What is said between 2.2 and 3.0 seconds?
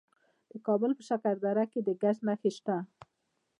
نښې شته.